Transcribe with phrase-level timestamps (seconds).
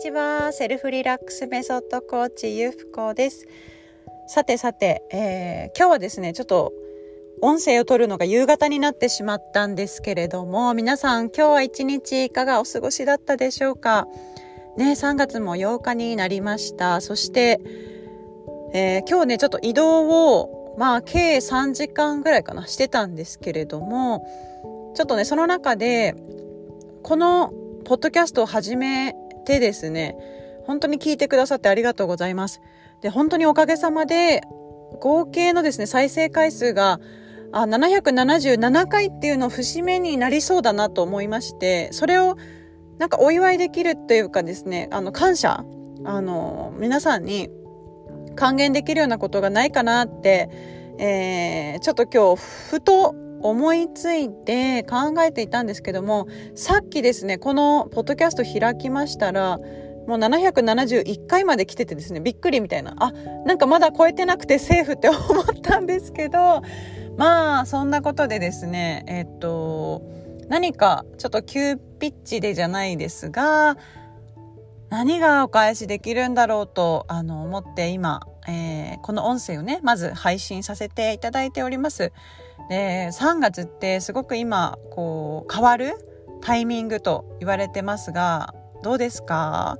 [0.00, 0.50] ちは。
[0.54, 3.46] セルフリラックスメソッドコーチゆふこです。
[4.28, 6.72] さてさて、えー、今日はですね、ちょっと
[7.42, 14.08] 音声を取るのが夕方になってしまったんですけれども、皆さん今日は一日いかがお過ごしだったでしょうか？
[14.78, 17.02] ね、3月も8日になりました。
[17.02, 17.60] そして、
[18.72, 24.26] えー、今日ね、ちょっと移動を、まあ、計3時間ぐらいかな、してたんですけれども、
[24.94, 26.14] ちょっとね、その中で、
[27.02, 27.52] この
[27.84, 29.14] ポッドキャストを始め
[29.44, 30.16] てですね、
[30.66, 32.60] 本当に聞いてくださってありがとうございます。
[33.00, 34.42] で、本当におかげさまで、
[35.00, 37.00] 合計のですね、再生回数が、
[37.52, 42.36] あ、777回っていうの節目になりそうだなと思いまして、それを
[42.98, 45.64] なんかお祝いできるというかですね、あの、感謝、
[46.04, 47.48] あの、皆さんに
[48.36, 50.50] 還元できるようなことがないかなって、
[50.98, 59.58] えー、ちょっと今日、ふと思いついて考えていたんですけども、さっきですね、このポッドキャスト開きましたら、
[60.06, 62.94] もう771回まで来ててですね、びっくりみたいな。
[62.98, 63.12] あ、
[63.46, 66.62] なんかまだ超えてなくてセーフって思ったんですけど、
[67.16, 70.02] まあ、そんなことでですね、えっと、
[70.48, 73.76] 何かちょっと急ピッチでじゃないですが、
[74.88, 82.12] 何がお返しできるんだろうと、あの、思って今、えー、この音声をね、まず配信させていただいております。
[82.68, 85.94] で3月ってすごく今こう変わる
[86.40, 89.78] タイミングと言われてますがどうですか？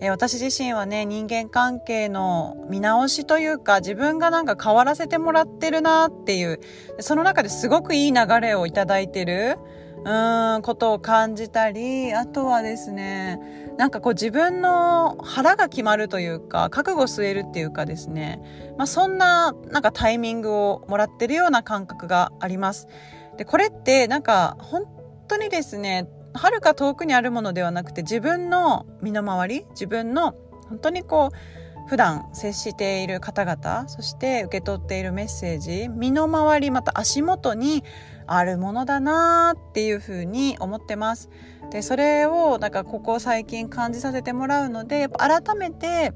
[0.00, 6.58] え私自身はね人間関係の見直しというか自分がなんか変わらせてもらってるなっていう
[6.98, 9.58] その中ですごくいい流れをいただいてる
[10.04, 13.38] うんことを感じたりあとはですね
[13.78, 18.40] なんかこう自分の腹が決まるというか覚悟据えるっていうかですね、
[18.76, 22.88] まあ、そんななんかタイミングをもらってるような感覚があります。
[23.36, 24.84] でこれってなんか本
[25.28, 30.34] 当にですね遥か遠くにあるものではなくて自分の身の回り自分の
[30.68, 37.84] 本当にこう普段接している方々そして受け取っているメッセージ身の回りまた足元に
[38.26, 41.30] あるものだなっていうふうに思ってます。
[41.70, 46.12] でそれをなんかここ最近感じさせてもらうのでやっぱ改めて、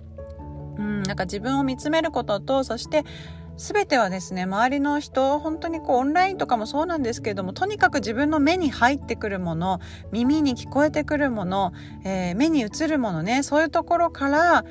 [0.76, 3.04] うん、なんか自分を見つめることとそして
[3.56, 9.80] 全てはですね周りの人本当にこうオンラインとかもそうなんですけれどもとにかく自分の目に入ってくるもの
[10.12, 11.72] 耳に聞こえてくるもの、
[12.04, 14.64] えー、目に映るものねそういうところから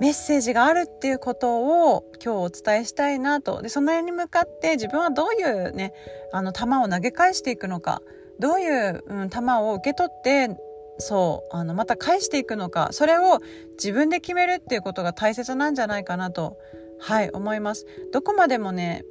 [0.00, 3.62] メッセージがあるっていうことを今日お伝えしたいなと。
[3.62, 5.92] でその辺に向かって自分はどういうね
[6.32, 8.02] あの球を投げ返していくのか。
[8.38, 10.54] どういう、うん、球を受け取って
[10.98, 12.88] そうあのまた返していくのか。
[12.92, 13.40] それを
[13.72, 16.58] 自分で決めるっていうことが大切なんじゃないかなと。
[16.98, 17.86] はい思います。
[18.12, 19.04] どこまでもね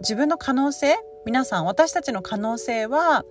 [0.00, 3.24] 自分の可能性皆さん私たちの可能性は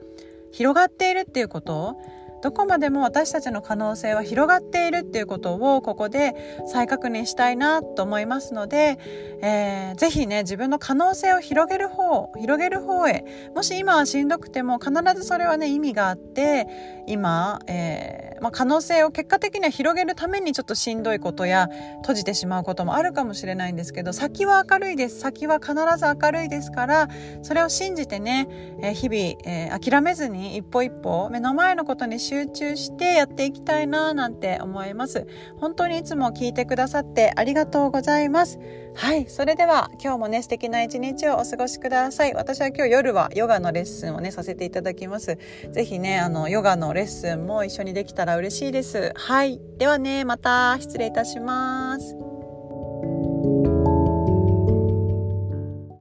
[0.51, 1.96] 広がっているっていうこと。
[2.41, 6.35] どこまでも私たちの可能性は広がっているっていうことをここで
[6.67, 8.99] 再確認したいなと思いますので、
[9.41, 13.25] えー、ぜひね自分の可能性を広げる方広げる方へ
[13.55, 16.67] もし今はしんどくても必ずそれはね意味があって
[17.07, 21.69] 今、えー、まあ、可能性を結果的には広げるためにちょっとしんどいことや
[22.01, 25.19] 閉じてしまうこともあるかもしれないんですけど先は明るいです。
[25.19, 27.07] 先は必ず明るいですから
[27.41, 28.47] それを信じてね、
[28.81, 35.25] えー、日々、え諦めずに一歩一歩目の前のことに集中してやっていきたいななんて思います。
[35.61, 38.59] 本当にいつも聞いてくださってありがとうございます。
[38.95, 39.27] はい。
[39.29, 42.33] それでは今日もね、素敵な一日をお過ごしください。
[42.33, 45.37] 私は今日夜はヨガのレッスンをね、させていただきます。
[45.71, 49.13] ぜひね、あの、ヨガのレッスンも一緒にできたら嬉しいです。
[49.16, 49.61] はい。
[49.77, 52.26] ではね、また失礼いたします。